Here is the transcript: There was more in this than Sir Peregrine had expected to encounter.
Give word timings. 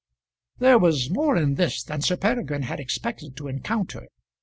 There 0.57 0.79
was 0.79 1.11
more 1.11 1.37
in 1.37 1.53
this 1.53 1.83
than 1.83 2.01
Sir 2.01 2.17
Peregrine 2.17 2.63
had 2.63 2.79
expected 2.79 3.37
to 3.37 3.47
encounter. 3.47 4.07